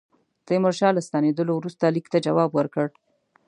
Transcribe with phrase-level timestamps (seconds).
[0.47, 2.87] تیمورشاه له ستنېدلو وروسته لیک ته جواب ورکړ.